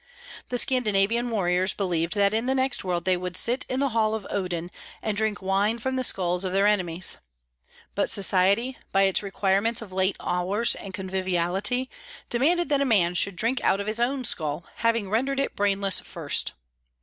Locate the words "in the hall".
3.69-4.15